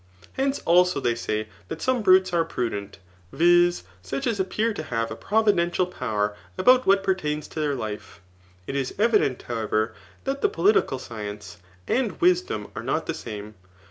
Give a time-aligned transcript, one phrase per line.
[0.33, 2.97] Hence also they say that some brutes are prudent,
[3.31, 3.83] viz.
[4.01, 8.19] such as appear to have a providential power about what pertains to their life.
[8.65, 9.93] It is evident, however,
[10.23, 13.53] that the political science and wis dom are not the same.